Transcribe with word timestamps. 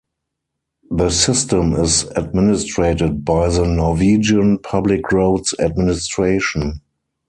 The 0.89 1.11
system 1.11 1.73
is 1.75 2.05
administrated 2.15 3.23
by 3.23 3.49
the 3.49 3.65
Norwegian 3.67 4.57
Public 4.57 5.11
Roads 5.11 5.53
Administration. 5.59 6.81